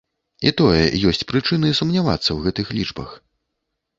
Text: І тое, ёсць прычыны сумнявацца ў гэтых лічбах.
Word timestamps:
І 0.49 0.53
тое, 0.59 0.79
ёсць 1.11 1.25
прычыны 1.33 1.69
сумнявацца 1.81 2.25
ў 2.33 2.39
гэтых 2.47 2.67
лічбах. 2.79 3.13